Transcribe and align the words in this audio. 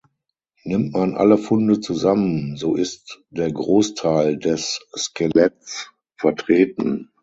Nimmt 0.63 0.93
man 0.93 1.15
alle 1.15 1.37
Funde 1.37 1.79
zusammen, 1.79 2.57
so 2.57 2.73
ist 2.73 3.23
der 3.29 3.51
Großteil 3.53 4.35
des 4.35 4.79
Skeletts 4.97 5.91
vertreten. 6.17 7.11